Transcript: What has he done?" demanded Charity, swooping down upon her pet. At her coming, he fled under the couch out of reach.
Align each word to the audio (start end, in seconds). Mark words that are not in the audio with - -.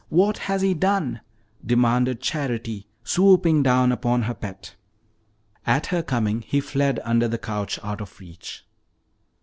What 0.09 0.39
has 0.49 0.63
he 0.63 0.73
done?" 0.73 1.21
demanded 1.63 2.21
Charity, 2.21 2.87
swooping 3.03 3.61
down 3.61 3.91
upon 3.91 4.23
her 4.23 4.33
pet. 4.33 4.73
At 5.63 5.85
her 5.85 6.01
coming, 6.01 6.41
he 6.41 6.59
fled 6.59 6.99
under 7.03 7.27
the 7.27 7.37
couch 7.37 7.77
out 7.83 8.01
of 8.01 8.19
reach. 8.19 8.65